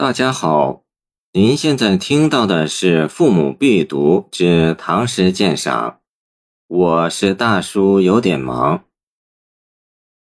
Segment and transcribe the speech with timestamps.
[0.00, 0.84] 大家好，
[1.32, 5.90] 您现在听到的是《父母必读之唐诗鉴赏》，
[6.68, 8.84] 我是大叔，有点忙。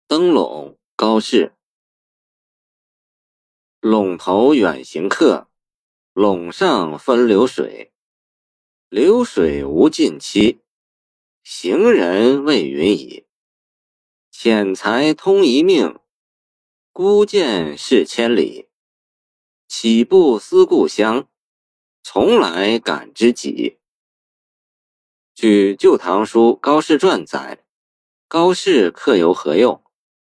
[0.07, 1.53] 灯笼，高适。
[3.79, 5.47] 陇头远行客，
[6.15, 7.93] 陇上分流水。
[8.89, 10.61] 流水无尽期，
[11.43, 13.27] 行人未云已。
[14.31, 15.99] 浅才通一命，
[16.91, 18.66] 孤剑逝千里。
[19.67, 21.27] 岂不思故乡，
[22.01, 23.79] 从来感知己。
[25.35, 27.65] 据《旧唐书·高适传》载，
[28.29, 29.83] 高适客游河右，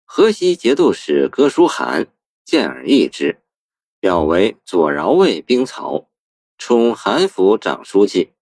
[0.03, 2.07] 河西节度使哥舒翰
[2.43, 3.43] 见而异之，
[3.99, 6.09] 表为左饶卫兵曹，
[6.57, 8.33] 充韩府长书记。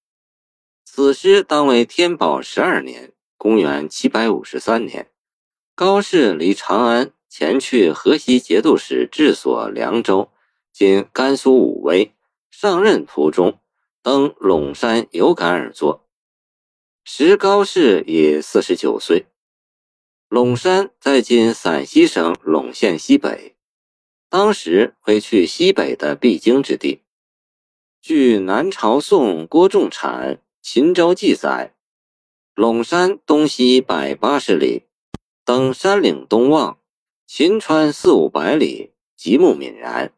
[0.86, 5.12] 此诗当为天宝十二年（公元753年），
[5.76, 10.32] 高适离长安前去河西节度使治所凉州。
[10.80, 12.14] 今甘肃武威，
[12.52, 13.60] 上任途中，
[14.04, 16.08] 登陇山有感而作。
[17.04, 19.26] 时高适已四十九岁。
[20.30, 23.56] 陇山在今陕西省陇县西北，
[24.30, 27.02] 当时为去西北的必经之地。
[28.00, 31.74] 据南朝宋郭仲产《秦州记》载，
[32.54, 34.84] 陇山东西百八十里，
[35.44, 36.78] 登山岭东望，
[37.26, 40.14] 秦川四五百里，极目泯然。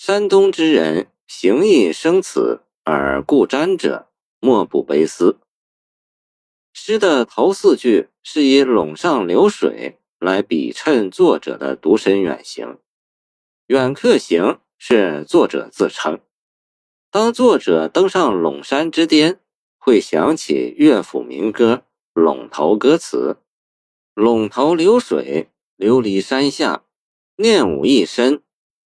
[0.00, 4.06] 山东之人行亦生此而故瞻者，
[4.38, 5.40] 莫不悲思。
[6.72, 12.78] 诗的头四句是以陇上流水来比衬作者的独身远行。
[13.66, 16.20] 远客行是作者自称。
[17.10, 19.40] 当作者登上陇山之巅，
[19.78, 21.82] 会想起乐府民歌
[22.22, 23.36] 《陇头歌词》
[24.22, 26.84] ：“陇头流水，流离山下，
[27.34, 28.40] 念舞一身。”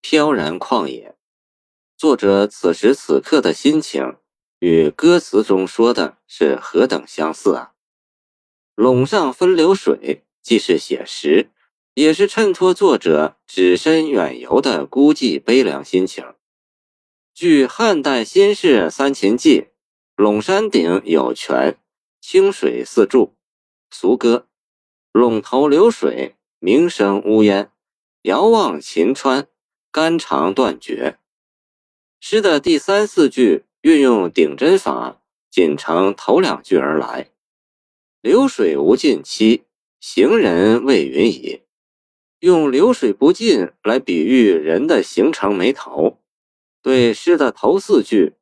[0.05, 1.15] 飘然旷野，
[1.95, 4.17] 作者此时此刻的心情
[4.59, 7.71] 与歌词中说的是何等相似啊！
[8.75, 11.51] 陇上分流水，既是写实，
[11.93, 16.35] 也是衬托作者只身远游的孤寂悲凉心情。
[17.33, 19.67] 据汉代新式三秦记，
[20.17, 21.79] 陇山顶有泉，
[22.19, 23.37] 清水四柱，
[23.89, 24.49] 俗歌：
[25.13, 27.71] 陇头流水，鸣声呜咽，
[28.23, 29.47] 遥望秦川。
[29.93, 31.19] 肝肠断绝。
[32.19, 35.21] 诗的第三四句运用顶针法，
[35.51, 37.29] 仅承头两句而来。
[38.19, 39.65] 流水无尽期，
[39.99, 41.61] 行人未云已。
[42.39, 46.17] 用流水不尽来比喻人的行程没头。
[46.81, 48.33] 对诗的头四句，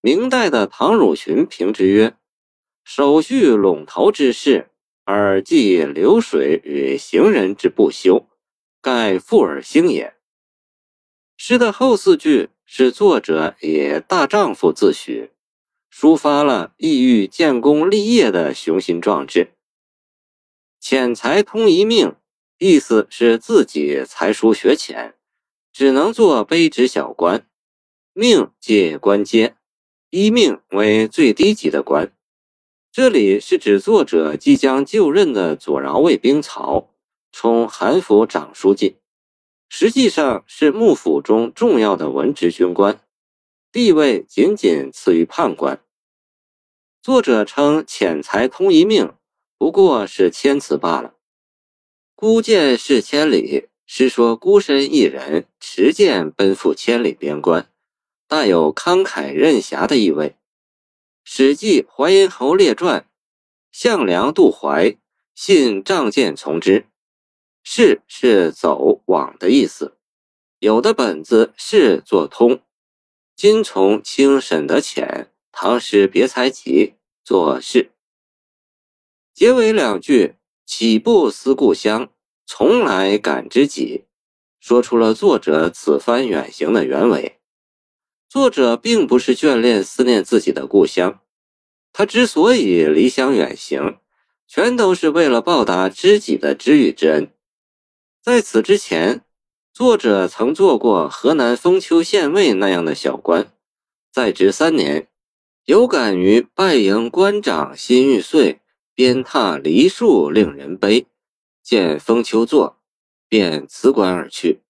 [0.00, 2.16] 明代的唐汝群评之曰
[2.82, 4.70] ：“首叙陇头之事，
[5.04, 8.26] 而记流水与行人之不休，
[8.82, 10.12] 盖复而兴也。”
[11.36, 15.28] 诗的后四句是作者以大丈夫自诩，
[15.92, 19.52] 抒发了意欲建功立业的雄心壮志。
[20.80, 22.14] 浅才通一命，
[22.58, 25.14] 意思是自己才疏学浅，
[25.72, 27.46] 只能做卑职小官。
[28.14, 29.56] 命即官阶，
[30.08, 32.10] 一命为最低级的官。
[32.90, 36.88] 这里是指作者即将就任的左饶卫兵曹，
[37.30, 38.96] 充韩府长书记。
[39.68, 43.00] 实际上是幕府中重要的文职军官，
[43.72, 45.82] 地位仅仅次于判官。
[47.02, 49.12] 作者称遣才通一命，
[49.58, 51.14] 不过是谦辞罢了。
[52.14, 57.70] 孤剑事千里，是说孤身一人持剑奔赴千里边关，
[58.26, 60.30] 大有慷慨任侠的意味。
[61.22, 63.00] 《史记·淮阴侯列传》：
[63.70, 64.96] 项梁渡淮，
[65.34, 66.86] 信仗剑从之。
[67.68, 69.96] 是是走往的意思，
[70.60, 72.60] 有的本子是作通。
[73.34, 76.94] 今从清沈德浅《唐诗别才集》
[77.24, 77.90] 作是。
[79.34, 82.08] 结尾两句岂不思故乡，
[82.46, 84.04] 从来感知己，
[84.60, 87.40] 说出了作者此番远行的原委。
[88.28, 91.18] 作者并不是眷恋思念自己的故乡，
[91.92, 93.98] 他之所以离乡远行，
[94.46, 97.32] 全都是为了报答知己的知遇之恩。
[98.26, 99.24] 在此之前，
[99.72, 103.52] 作者曾做过河南封丘县尉那样的小官，
[104.10, 105.06] 在职三年，
[105.64, 108.60] 有感于拜迎官长心欲碎，
[108.96, 111.06] 鞭挞梨树令人悲，
[111.62, 112.80] 见封丘作，
[113.28, 114.60] 便辞官而去。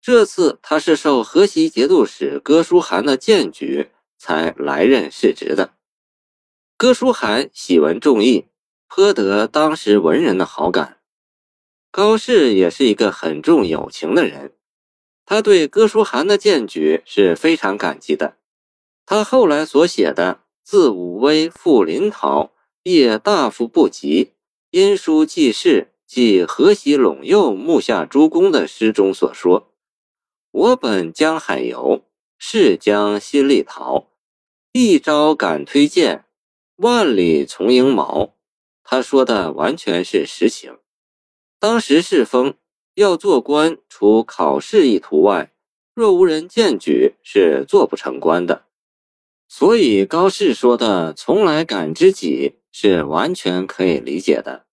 [0.00, 5.74] 这次他是受河西节度使哥舒翰的荐举，才来任世职的。
[6.76, 8.46] 哥舒翰喜闻重义，
[8.86, 10.97] 颇得当时文人的好感。
[11.90, 14.52] 高适也是一个很重友情的人，
[15.24, 18.36] 他对哥舒翰的荐举是非常感激的。
[19.06, 22.50] 他后来所写的“自武威赴临洮，
[22.82, 24.32] 业大夫不及，
[24.70, 29.72] 因书济世，即河西陇右木下诸公”的诗中所说
[30.52, 32.04] ：“我本江海游，
[32.38, 34.10] 是将新立陶，
[34.72, 36.26] 一朝敢推荐，
[36.76, 38.34] 万里从营毛。”
[38.84, 40.76] 他说的完全是实情。
[41.58, 42.54] 当时世风。
[42.94, 45.52] 要做官，除考试一途外，
[45.94, 48.64] 若无人荐举，是做不成官的。
[49.46, 54.66] 所以高适说的“从来感知己”是完全可以理解的。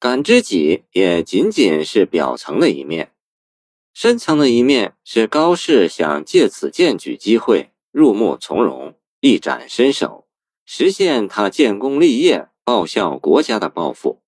[0.00, 3.12] 感知己也仅仅是表层的一面，
[3.94, 10.26] 深层的一面是高适想借此荐举机会入幕从容，一展身手，
[10.64, 14.20] 实现他建功立业、报效国家的抱负。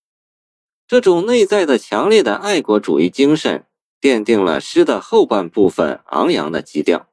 [0.93, 3.65] 这种内在的强烈的爱国主义精神，
[3.99, 7.09] 奠定了诗的后半部分昂扬的基调。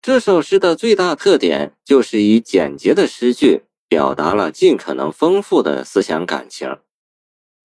[0.00, 6.78] 这首诗的最大特点就是以简洁的诗句表达了尽可能丰富的思想感情。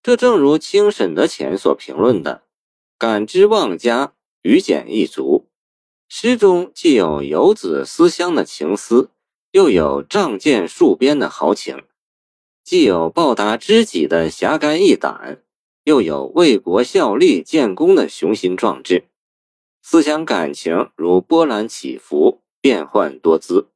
[0.02, 2.42] 这正如清沈德潜所评论的
[2.98, 5.46] ：“感知忘家，语简意足。”
[6.10, 9.12] 诗中既有游子思乡的情思，
[9.52, 11.84] 又有仗剑戍边的豪情。
[12.70, 15.42] 既有报答知己的侠肝义胆，
[15.86, 19.06] 又有为国效力建功的雄心壮志，
[19.82, 23.70] 思想感情如波澜起伏，变幻多姿。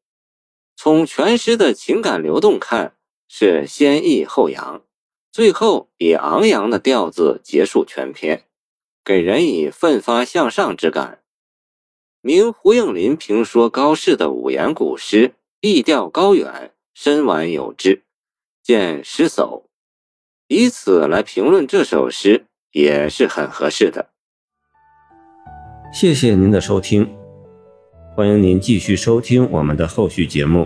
[0.76, 2.96] 从全诗的情感流动看，
[3.28, 4.84] 是先抑后扬，
[5.32, 8.46] 最后以昂扬的调子结束全篇，
[9.04, 11.24] 给人以奋发向上之感。
[12.22, 18.04] 明胡应麟评说高适的五言古诗，意调高远，深婉有致。
[18.64, 19.66] 见诗叟，
[20.48, 24.10] 以此来评论这首诗也是很合适的。
[25.94, 27.14] 谢谢您的收听，
[28.16, 30.66] 欢迎您继续收听我们的后续节目。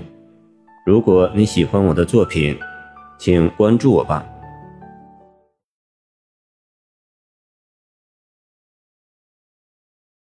[0.85, 2.57] 如果你喜欢我的作品，
[3.17, 4.23] 请关注我吧。